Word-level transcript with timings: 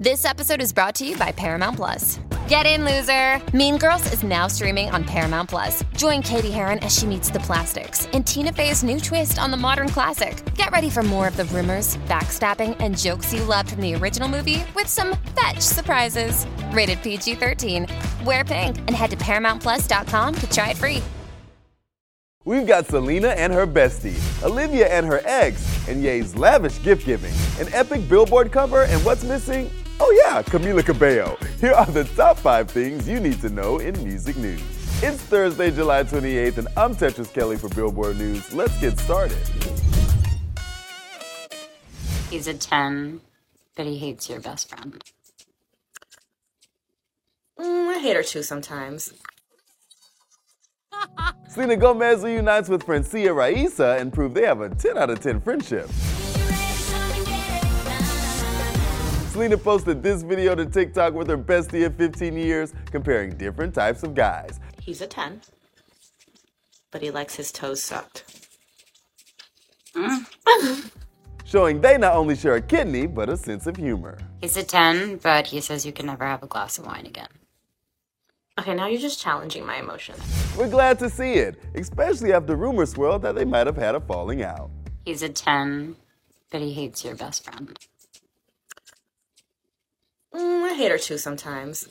This 0.00 0.24
episode 0.24 0.62
is 0.62 0.72
brought 0.72 0.94
to 0.94 1.06
you 1.06 1.14
by 1.18 1.30
Paramount 1.30 1.76
Plus. 1.76 2.20
Get 2.48 2.64
in, 2.64 2.86
loser! 2.86 3.38
Mean 3.54 3.76
Girls 3.76 4.10
is 4.14 4.22
now 4.22 4.46
streaming 4.46 4.88
on 4.88 5.04
Paramount 5.04 5.50
Plus. 5.50 5.84
Join 5.94 6.22
Cady 6.22 6.50
Heron 6.50 6.78
as 6.78 6.98
she 6.98 7.04
meets 7.04 7.28
the 7.28 7.40
plastics 7.40 8.08
and 8.14 8.26
Tina 8.26 8.50
Fey's 8.50 8.82
new 8.82 8.98
twist 8.98 9.38
on 9.38 9.50
the 9.50 9.58
modern 9.58 9.90
classic. 9.90 10.42
Get 10.54 10.70
ready 10.70 10.88
for 10.88 11.02
more 11.02 11.28
of 11.28 11.36
the 11.36 11.44
rumors, 11.44 11.98
backstabbing, 12.08 12.78
and 12.80 12.96
jokes 12.96 13.34
you 13.34 13.44
loved 13.44 13.72
from 13.72 13.82
the 13.82 13.94
original 13.94 14.26
movie 14.26 14.64
with 14.74 14.86
some 14.86 15.18
fetch 15.38 15.60
surprises. 15.60 16.46
Rated 16.72 17.02
PG 17.02 17.34
13. 17.34 17.86
Wear 18.24 18.42
pink 18.42 18.78
and 18.78 18.92
head 18.92 19.10
to 19.10 19.18
ParamountPlus.com 19.18 20.34
to 20.34 20.50
try 20.50 20.70
it 20.70 20.78
free. 20.78 21.02
We've 22.46 22.66
got 22.66 22.86
Selena 22.86 23.28
and 23.28 23.52
her 23.52 23.66
bestie, 23.66 24.16
Olivia 24.42 24.88
and 24.88 25.04
her 25.04 25.20
ex, 25.26 25.86
and 25.86 26.02
Ye's 26.02 26.34
lavish 26.34 26.82
gift 26.82 27.04
giving, 27.04 27.34
an 27.60 27.70
epic 27.74 28.08
billboard 28.08 28.50
cover, 28.50 28.84
and 28.84 29.04
what's 29.04 29.24
missing? 29.24 29.70
Oh 30.02 30.10
yeah, 30.24 30.42
Camila 30.42 30.82
Cabello. 30.82 31.36
Here 31.60 31.72
are 31.72 31.84
the 31.84 32.04
top 32.04 32.38
five 32.38 32.70
things 32.70 33.06
you 33.06 33.20
need 33.20 33.38
to 33.42 33.50
know 33.50 33.80
in 33.80 34.02
music 34.02 34.34
news. 34.38 34.62
It's 35.02 35.20
Thursday, 35.22 35.70
July 35.70 36.04
28th, 36.04 36.56
and 36.56 36.68
I'm 36.74 36.96
Tetris 36.96 37.30
Kelly 37.30 37.58
for 37.58 37.68
Billboard 37.68 38.16
News. 38.16 38.50
Let's 38.54 38.78
get 38.80 38.98
started. 38.98 39.36
He's 42.30 42.46
a 42.46 42.54
10, 42.54 43.20
but 43.76 43.84
he 43.84 43.98
hates 43.98 44.30
your 44.30 44.40
best 44.40 44.70
friend. 44.70 45.04
Mm, 47.58 47.94
I 47.94 47.98
hate 47.98 48.16
her 48.16 48.22
too 48.22 48.42
sometimes. 48.42 49.12
Selena 51.50 51.76
Gomez 51.76 52.22
reunites 52.22 52.70
with 52.70 52.84
Francia 52.84 53.34
Raisa 53.34 53.98
and 54.00 54.10
prove 54.10 54.32
they 54.32 54.46
have 54.46 54.62
a 54.62 54.74
10 54.74 54.96
out 54.96 55.10
of 55.10 55.20
10 55.20 55.42
friendship. 55.42 55.90
Selena 59.40 59.56
posted 59.56 60.02
this 60.02 60.20
video 60.20 60.54
to 60.54 60.66
TikTok 60.66 61.14
with 61.14 61.26
her 61.28 61.38
bestie 61.38 61.86
of 61.86 61.96
15 61.96 62.36
years, 62.36 62.74
comparing 62.90 63.30
different 63.38 63.74
types 63.74 64.02
of 64.02 64.14
guys. 64.14 64.60
He's 64.82 65.00
a 65.00 65.06
10, 65.06 65.40
but 66.90 67.00
he 67.00 67.10
likes 67.10 67.36
his 67.36 67.50
toes 67.50 67.82
sucked. 67.82 68.24
Showing 71.46 71.80
they 71.80 71.96
not 71.96 72.16
only 72.16 72.36
share 72.36 72.56
a 72.56 72.60
kidney, 72.60 73.06
but 73.06 73.30
a 73.30 73.36
sense 73.38 73.66
of 73.66 73.78
humor. 73.78 74.18
He's 74.42 74.58
a 74.58 74.62
10, 74.62 75.16
but 75.22 75.46
he 75.46 75.62
says 75.62 75.86
you 75.86 75.92
can 75.92 76.04
never 76.04 76.26
have 76.26 76.42
a 76.42 76.46
glass 76.46 76.78
of 76.78 76.84
wine 76.84 77.06
again. 77.06 77.30
Okay, 78.58 78.74
now 78.74 78.88
you're 78.88 79.00
just 79.00 79.22
challenging 79.22 79.64
my 79.64 79.78
emotions. 79.78 80.20
We're 80.54 80.68
glad 80.68 80.98
to 80.98 81.08
see 81.08 81.36
it, 81.36 81.58
especially 81.74 82.34
after 82.34 82.56
rumors 82.56 82.90
swirled 82.90 83.22
that 83.22 83.36
they 83.36 83.46
might 83.46 83.66
have 83.66 83.78
had 83.78 83.94
a 83.94 84.00
falling 84.00 84.42
out. 84.42 84.70
He's 85.06 85.22
a 85.22 85.30
10, 85.30 85.96
but 86.50 86.60
he 86.60 86.74
hates 86.74 87.06
your 87.06 87.14
best 87.14 87.42
friend. 87.42 87.74
I 90.70 90.74
hate 90.74 90.92
her 90.92 90.98
too 90.98 91.18
sometimes. 91.18 91.88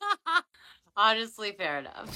Honestly, 0.96 1.52
fair 1.52 1.80
enough. 1.80 2.08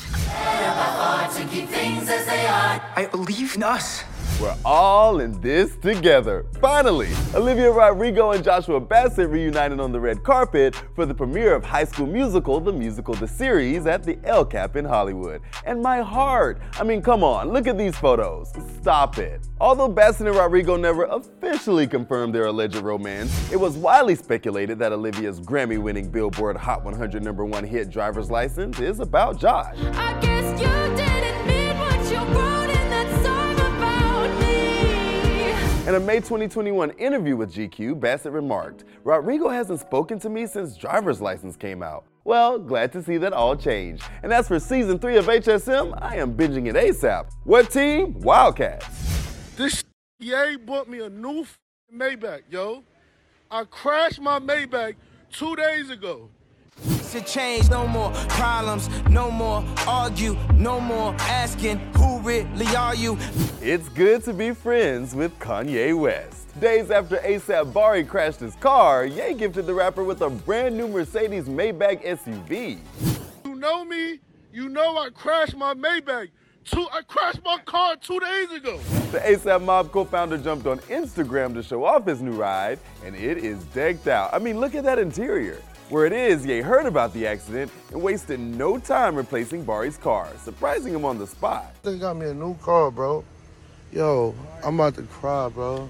I 2.96 3.06
believe 3.10 3.54
in 3.54 3.62
us. 3.62 4.02
We're 4.40 4.54
all 4.64 5.18
in 5.18 5.40
this 5.40 5.74
together. 5.78 6.46
Finally, 6.60 7.08
Olivia 7.34 7.72
Rodrigo 7.72 8.30
and 8.30 8.44
Joshua 8.44 8.78
Bassett 8.78 9.28
reunited 9.30 9.80
on 9.80 9.90
the 9.90 9.98
red 9.98 10.22
carpet 10.22 10.80
for 10.94 11.04
the 11.04 11.14
premiere 11.14 11.56
of 11.56 11.64
High 11.64 11.82
School 11.82 12.06
Musical, 12.06 12.60
the 12.60 12.72
musical, 12.72 13.14
the 13.14 13.26
series 13.26 13.86
at 13.86 14.04
the 14.04 14.16
El 14.22 14.44
Cap 14.44 14.76
in 14.76 14.84
Hollywood. 14.84 15.42
And 15.64 15.82
my 15.82 16.02
heart, 16.02 16.60
I 16.78 16.84
mean, 16.84 17.02
come 17.02 17.24
on, 17.24 17.48
look 17.48 17.66
at 17.66 17.76
these 17.76 17.96
photos. 17.96 18.52
Stop 18.80 19.18
it. 19.18 19.40
Although 19.60 19.88
Bassett 19.88 20.28
and 20.28 20.36
Rodrigo 20.36 20.76
never 20.76 21.06
officially 21.06 21.88
confirmed 21.88 22.32
their 22.32 22.46
alleged 22.46 22.76
romance, 22.76 23.50
it 23.50 23.56
was 23.56 23.76
widely 23.76 24.14
speculated 24.14 24.78
that 24.78 24.92
Olivia's 24.92 25.40
Grammy 25.40 25.82
winning 25.82 26.10
Billboard 26.10 26.56
Hot 26.56 26.84
100 26.84 27.24
number 27.24 27.44
one 27.44 27.64
hit 27.64 27.90
Driver's 27.90 28.30
License 28.30 28.78
is 28.78 29.00
about 29.00 29.40
Josh. 29.40 30.27
In 35.88 35.94
a 35.94 36.00
May 36.00 36.16
2021 36.16 36.90
interview 36.98 37.34
with 37.34 37.50
GQ, 37.50 37.98
Bassett 37.98 38.30
remarked, 38.30 38.84
Rodrigo 39.04 39.48
hasn't 39.48 39.80
spoken 39.80 40.18
to 40.18 40.28
me 40.28 40.46
since 40.46 40.76
Driver's 40.76 41.22
License 41.22 41.56
came 41.56 41.82
out. 41.82 42.04
Well, 42.24 42.58
glad 42.58 42.92
to 42.92 43.02
see 43.02 43.16
that 43.16 43.32
all 43.32 43.56
changed. 43.56 44.04
And 44.22 44.30
as 44.30 44.48
for 44.48 44.60
season 44.60 44.98
3 44.98 45.16
of 45.16 45.24
HSM, 45.24 45.98
I 46.02 46.16
am 46.16 46.34
binging 46.34 46.68
it 46.68 46.76
ASAP. 46.76 47.30
What 47.44 47.70
team? 47.70 48.20
Wildcats. 48.20 48.84
This 49.56 49.82
yay 50.18 50.56
bought 50.56 50.90
me 50.90 51.00
a 51.00 51.08
new 51.08 51.40
f- 51.40 51.58
Maybach, 51.90 52.42
yo. 52.50 52.84
I 53.50 53.64
crashed 53.64 54.20
my 54.20 54.38
Maybach 54.38 54.94
two 55.32 55.56
days 55.56 55.88
ago. 55.88 56.28
To 57.12 57.20
change, 57.22 57.70
no 57.70 57.86
more 57.86 58.12
problems, 58.28 58.90
no 59.08 59.30
more 59.30 59.64
argue, 59.86 60.36
no 60.52 60.80
more 60.80 61.14
asking 61.20 61.78
who 61.94 62.17
really 62.28 62.76
are 62.76 62.94
you. 62.94 63.16
It's 63.62 63.88
good 63.88 64.22
to 64.24 64.34
be 64.34 64.52
friends 64.52 65.14
with 65.14 65.38
Kanye 65.38 65.98
West. 65.98 66.60
Days 66.60 66.90
after 66.90 67.16
ASAP 67.16 67.72
Bari 67.72 68.04
crashed 68.04 68.40
his 68.40 68.54
car, 68.56 69.06
Ye 69.06 69.32
gifted 69.32 69.64
the 69.64 69.72
rapper 69.72 70.04
with 70.04 70.20
a 70.20 70.28
brand 70.28 70.76
new 70.76 70.88
Mercedes 70.88 71.48
Maybach 71.48 72.04
SUV. 72.04 72.80
You 73.46 73.54
know 73.54 73.82
me, 73.82 74.20
you 74.52 74.68
know 74.68 74.98
I 74.98 75.08
crashed 75.08 75.56
my 75.56 75.72
Maybach. 75.72 76.28
Two, 76.66 76.86
I 76.92 77.00
crashed 77.00 77.42
my 77.42 77.56
car 77.64 77.96
two 77.96 78.20
days 78.20 78.52
ago. 78.52 78.76
The 79.10 79.20
ASAP 79.20 79.62
Mob 79.62 79.90
co-founder 79.90 80.36
jumped 80.36 80.66
on 80.66 80.80
Instagram 80.80 81.54
to 81.54 81.62
show 81.62 81.82
off 81.82 82.04
his 82.04 82.20
new 82.20 82.32
ride, 82.32 82.78
and 83.06 83.16
it 83.16 83.38
is 83.38 83.64
decked 83.72 84.06
out. 84.06 84.34
I 84.34 84.38
mean, 84.38 84.60
look 84.60 84.74
at 84.74 84.84
that 84.84 84.98
interior. 84.98 85.62
Where 85.88 86.04
it 86.04 86.12
is, 86.12 86.44
Ye 86.44 86.60
heard 86.60 86.84
about 86.84 87.14
the 87.14 87.26
accident 87.26 87.72
and 87.92 88.02
wasted 88.02 88.38
no 88.38 88.78
time 88.78 89.14
replacing 89.14 89.64
Bari's 89.64 89.96
car, 89.96 90.28
surprising 90.44 90.94
him 90.94 91.06
on 91.06 91.18
the 91.18 91.26
spot. 91.26 91.74
They 91.82 91.96
got 91.96 92.18
me 92.18 92.26
a 92.26 92.34
new 92.34 92.56
car, 92.58 92.90
bro. 92.90 93.24
Yo, 93.90 94.34
I'm 94.62 94.74
about 94.78 94.96
to 94.96 95.02
cry, 95.04 95.48
bro. 95.48 95.88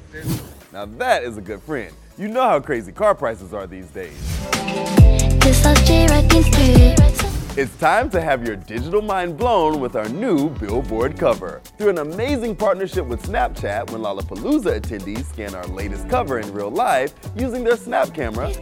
Now 0.72 0.84
that 0.84 1.24
is 1.24 1.36
a 1.36 1.40
good 1.40 1.60
friend. 1.62 1.92
You 2.16 2.28
know 2.28 2.42
how 2.42 2.60
crazy 2.60 2.92
car 2.92 3.12
prices 3.12 3.52
are 3.52 3.66
these 3.66 3.88
days. 3.88 4.16
It's 7.56 7.76
time 7.78 8.08
to 8.10 8.20
have 8.20 8.46
your 8.46 8.54
digital 8.54 9.02
mind 9.02 9.36
blown 9.36 9.80
with 9.80 9.96
our 9.96 10.08
new 10.08 10.48
Billboard 10.48 11.18
cover. 11.18 11.60
Through 11.76 11.88
an 11.88 11.98
amazing 11.98 12.54
partnership 12.54 13.04
with 13.04 13.20
Snapchat, 13.24 13.90
when 13.90 14.02
Lollapalooza 14.02 14.80
attendees 14.80 15.24
scan 15.24 15.56
our 15.56 15.66
latest 15.66 16.08
cover 16.08 16.38
in 16.38 16.52
real 16.52 16.70
life 16.70 17.14
using 17.36 17.64
their 17.64 17.76
Snap 17.76 18.14
camera, 18.14 18.52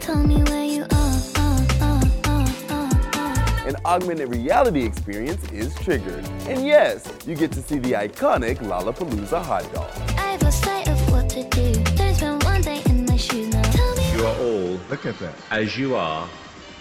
an 3.66 3.77
augmented 3.84 4.28
reality 4.28 4.84
experience 4.84 5.43
is 5.50 5.75
triggered. 5.75 6.25
And 6.47 6.65
yes, 6.65 7.12
you 7.27 7.34
get 7.34 7.50
to 7.53 7.62
see 7.62 7.78
the 7.78 7.93
iconic 7.93 8.59
Lollapalooza 8.59 9.43
hot 9.43 9.72
dog. 9.75 9.91
I've 10.16 10.41
lost 10.41 10.62
sight 10.62 10.88
of 10.88 11.10
what 11.10 11.28
to 11.31 11.43
do. 11.49 11.72
There's 11.97 12.21
been 12.21 12.38
one 12.41 12.60
day 12.62 12.81
in 12.87 13.04
my 13.06 13.16
shoes 13.16 13.53
now. 13.53 13.62
Tell 13.62 13.97
me 13.97 14.12
You 14.12 14.25
are 14.25 14.37
all, 14.38 14.81
look 14.88 15.04
at 15.04 15.19
that, 15.19 15.34
as 15.50 15.77
you 15.77 15.97
are, 15.97 16.28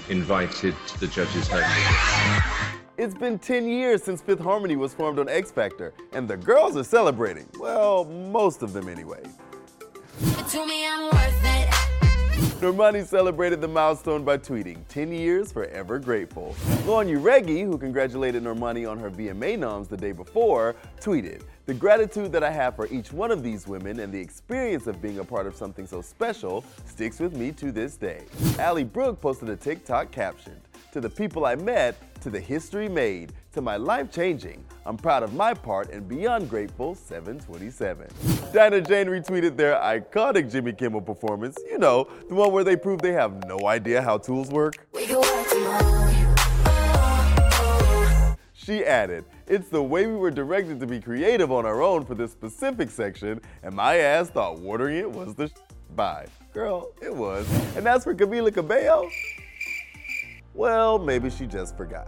invited 0.09 0.75
to 0.87 0.99
the 0.99 1.07
judges' 1.07 1.47
home. 1.47 1.63
It's 2.97 3.15
been 3.15 3.39
10 3.39 3.67
years 3.67 4.03
since 4.03 4.21
Fifth 4.21 4.39
Harmony 4.39 4.75
was 4.75 4.93
formed 4.93 5.17
on 5.17 5.27
X 5.27 5.51
Factor, 5.51 5.91
and 6.13 6.27
the 6.27 6.37
girls 6.37 6.77
are 6.77 6.83
celebrating. 6.83 7.47
Well, 7.59 8.05
most 8.05 8.61
of 8.61 8.73
them 8.73 8.87
anyway. 8.87 9.23
Normani 12.61 13.05
celebrated 13.05 13.59
the 13.59 13.67
milestone 13.67 14.23
by 14.23 14.37
tweeting, 14.37 14.77
10 14.87 15.11
years 15.11 15.51
forever 15.51 15.99
grateful. 15.99 16.55
Lauren 16.85 17.05
Jauregui, 17.09 17.65
who 17.65 17.77
congratulated 17.77 18.43
Normani 18.43 18.89
on 18.89 18.97
her 18.97 19.11
VMA 19.11 19.59
noms 19.59 19.89
the 19.89 19.97
day 19.97 20.13
before, 20.13 20.73
tweeted, 21.01 21.41
the 21.65 21.73
gratitude 21.73 22.31
that 22.31 22.45
I 22.45 22.51
have 22.51 22.77
for 22.77 22.87
each 22.87 23.11
one 23.11 23.29
of 23.29 23.43
these 23.43 23.67
women 23.67 23.99
and 23.99 24.13
the 24.13 24.19
experience 24.19 24.87
of 24.87 25.01
being 25.01 25.19
a 25.19 25.23
part 25.23 25.47
of 25.47 25.55
something 25.55 25.85
so 25.85 26.01
special 26.01 26.63
sticks 26.85 27.19
with 27.19 27.35
me 27.35 27.51
to 27.51 27.73
this 27.73 27.97
day. 27.97 28.23
Ally 28.57 28.83
Brooke 28.83 29.19
posted 29.19 29.49
a 29.49 29.57
TikTok 29.57 30.11
captioned, 30.11 30.61
to 30.95 31.01
the 31.01 31.09
people 31.09 31.45
I 31.45 31.55
met, 31.55 31.97
to 32.21 32.29
the 32.29 32.39
history 32.39 32.87
made, 32.87 33.33
to 33.51 33.59
my 33.59 33.75
life 33.75 34.09
changing. 34.09 34.63
I'm 34.85 34.95
proud 34.95 35.23
of 35.23 35.33
my 35.33 35.53
part 35.53 35.91
and 35.91 36.07
beyond 36.07 36.49
grateful 36.49 36.95
727. 36.95 38.07
Dinah 38.53 38.79
Jane 38.79 39.07
retweeted 39.07 39.57
their 39.57 39.75
iconic 39.75 40.49
Jimmy 40.49 40.71
Kimmel 40.71 41.01
performance, 41.01 41.57
you 41.69 41.77
know, 41.77 42.07
the 42.29 42.35
one 42.35 42.53
where 42.53 42.63
they 42.63 42.77
prove 42.77 43.01
they 43.01 43.11
have 43.11 43.45
no 43.45 43.67
idea 43.67 44.01
how 44.01 44.17
tools 44.17 44.47
work. 44.51 44.87
We 44.93 45.05
can 45.05 45.17
work 45.17 45.49
tomorrow. 45.49 45.91
She 48.53 48.85
added, 48.85 49.25
It's 49.47 49.67
the 49.67 49.83
way 49.83 50.07
we 50.07 50.15
were 50.15 50.31
directed 50.31 50.79
to 50.79 50.87
be 50.87 51.01
creative 51.01 51.51
on 51.51 51.65
our 51.65 51.81
own 51.81 52.05
for 52.05 52.15
this 52.15 52.31
specific 52.31 52.89
section, 52.89 53.41
and 53.63 53.75
my 53.75 53.97
ass 53.97 54.29
thought 54.29 54.59
watering 54.59 54.95
it 54.95 55.11
was 55.11 55.35
the 55.35 55.49
sh- 55.49 55.51
bye. 55.93 56.25
Girl, 56.53 56.93
it 57.01 57.13
was. 57.13 57.45
And 57.75 57.85
as 57.85 58.05
for 58.05 58.15
Camila 58.15 58.53
Cabello, 58.53 59.09
well, 60.55 60.97
maybe 60.97 61.29
she 61.29 61.45
just 61.45 61.75
forgot. 61.77 62.07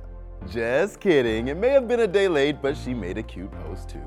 Just 0.49 0.99
kidding. 0.99 1.49
It 1.49 1.57
may 1.57 1.69
have 1.69 1.87
been 1.87 1.99
a 1.99 2.07
day 2.07 2.27
late, 2.27 2.61
but 2.61 2.77
she 2.77 2.93
made 2.93 3.17
a 3.17 3.23
cute 3.23 3.51
post 3.63 3.89
too. 3.89 4.01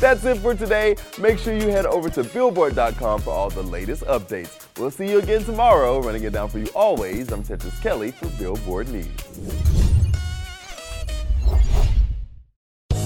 That's 0.00 0.24
it 0.24 0.38
for 0.38 0.54
today. 0.54 0.96
Make 1.18 1.38
sure 1.38 1.54
you 1.54 1.68
head 1.68 1.84
over 1.86 2.08
to 2.10 2.24
billboard.com 2.24 3.20
for 3.20 3.30
all 3.30 3.50
the 3.50 3.62
latest 3.62 4.02
updates. 4.04 4.66
We'll 4.78 4.90
see 4.90 5.08
you 5.08 5.18
again 5.18 5.44
tomorrow. 5.44 6.00
Running 6.00 6.24
it 6.24 6.32
down 6.32 6.48
for 6.48 6.58
you 6.58 6.68
always, 6.74 7.30
I'm 7.30 7.42
Tetris 7.42 7.80
Kelly 7.82 8.12
for 8.12 8.26
Billboard 8.38 8.88
News. 8.88 9.83